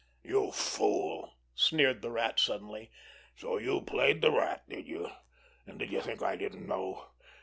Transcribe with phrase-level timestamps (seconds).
[0.23, 2.89] "You fool!" sneered the Rat suddenly.
[3.37, 5.11] "So you played the Rat, did you?
[5.67, 7.09] And did you think I didn't know?